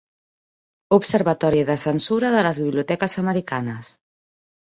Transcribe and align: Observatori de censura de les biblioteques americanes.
Observatori 0.97 1.61
de 1.67 1.75
censura 1.81 2.33
de 2.37 2.41
les 2.49 2.61
biblioteques 2.65 3.17
americanes. 3.25 3.93